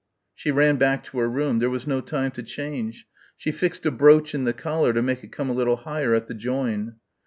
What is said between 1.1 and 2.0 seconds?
her room. There was